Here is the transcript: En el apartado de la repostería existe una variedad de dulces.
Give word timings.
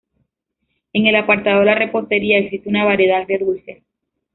En 0.93 1.05
el 1.05 1.15
apartado 1.15 1.59
de 1.59 1.65
la 1.67 1.75
repostería 1.75 2.39
existe 2.39 2.67
una 2.67 2.85
variedad 2.85 3.27
de 3.27 3.37
dulces. 3.37 3.83